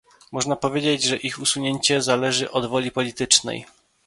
Można 0.31 0.55
powiedzieć, 0.55 1.03
że 1.03 1.17
ich 1.17 1.39
usunięcie 1.39 2.01
zależy 2.01 2.51
od 2.51 2.65
woli 2.65 2.91
politycznej 2.91 3.65